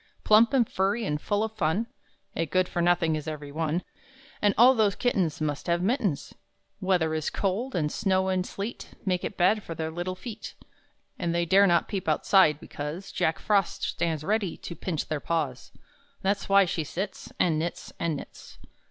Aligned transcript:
Plump 0.23 0.51
and 0.51 0.67
furry 0.67 1.05
and 1.05 1.21
full 1.21 1.43
of 1.43 1.51
fun, 1.55 1.85
(A 2.35 2.47
good 2.47 2.67
for 2.67 2.81
nothing 2.81 3.15
is 3.15 3.27
every 3.27 3.51
one.) 3.51 3.83
And 4.41 4.55
all 4.57 4.73
those 4.73 4.95
kittens 4.95 5.39
Must 5.39 5.67
have 5.67 5.83
mittens! 5.83 6.33
Weather 6.79 7.13
is 7.13 7.29
cold; 7.29 7.75
and 7.75 7.91
snow 7.91 8.27
and 8.27 8.43
sleet 8.43 8.95
Make 9.05 9.23
it 9.23 9.37
bad 9.37 9.61
for 9.61 9.75
their 9.75 9.91
little 9.91 10.15
feet; 10.15 10.55
And 11.19 11.35
they 11.35 11.45
dare 11.45 11.67
not 11.67 11.87
peep 11.87 12.07
outside, 12.09 12.59
because 12.59 13.11
Jack 13.11 13.37
Frost 13.37 13.83
stands 13.83 14.23
ready 14.23 14.57
to 14.57 14.75
pinch 14.75 15.07
their 15.07 15.19
paws 15.19 15.71
That's 16.23 16.49
why 16.49 16.65
she 16.65 16.83
sits, 16.83 17.31
And 17.39 17.59
knits, 17.59 17.93
and 17.99 18.15
knits. 18.15 18.57